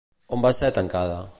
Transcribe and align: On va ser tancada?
On 0.37 0.41
va 0.45 0.53
ser 0.61 0.71
tancada? 0.79 1.21